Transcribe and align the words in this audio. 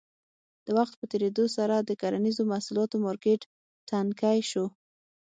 د 0.65 0.67
وخت 0.77 0.93
په 0.99 1.05
تېرېدو 1.11 1.45
سره 1.57 1.75
د 1.79 1.89
کرنیزو 2.01 2.43
محصولاتو 2.51 2.95
مارکېټ 3.05 3.41
ټکنی 3.89 4.39
شو. 4.49 4.65